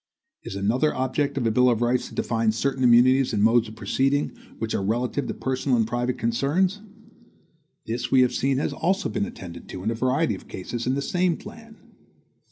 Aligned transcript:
Is 0.41 0.55
another 0.55 0.95
object 0.95 1.37
of 1.37 1.45
a 1.45 1.51
bill 1.51 1.69
of 1.69 1.83
rights 1.83 2.09
to 2.09 2.15
define 2.15 2.53
certain 2.53 2.83
immunities 2.83 3.33
and 3.33 3.43
modes 3.43 3.67
of 3.67 3.75
proceeding, 3.75 4.31
which 4.57 4.73
are 4.73 4.81
relative 4.81 5.27
to 5.27 5.33
personal 5.35 5.77
and 5.77 5.85
private 5.85 6.17
concerns? 6.17 6.81
This 7.85 8.09
we 8.09 8.21
have 8.21 8.33
seen 8.33 8.57
has 8.57 8.73
also 8.73 9.09
been 9.09 9.27
attended 9.27 9.69
to, 9.69 9.83
in 9.83 9.91
a 9.91 9.93
variety 9.93 10.33
of 10.33 10.47
cases, 10.47 10.87
in 10.87 10.95
the 10.95 11.03
same 11.03 11.37
plan. 11.37 11.77